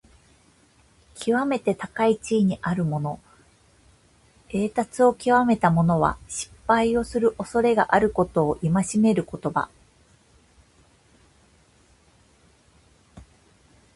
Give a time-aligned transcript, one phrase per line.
[1.13, 3.19] きわめて高い地位にあるもの、
[4.49, 9.69] 栄達をきわめた者は、失敗をするおそれがあることを戒める言葉。